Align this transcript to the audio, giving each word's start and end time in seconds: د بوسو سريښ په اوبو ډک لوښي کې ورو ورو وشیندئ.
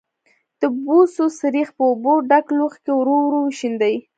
د 0.61 0.63
بوسو 0.83 1.25
سريښ 1.39 1.69
په 1.77 1.83
اوبو 1.89 2.13
ډک 2.29 2.45
لوښي 2.57 2.79
کې 2.85 2.91
ورو 2.95 3.15
ورو 3.23 3.39
وشیندئ. 3.43 3.95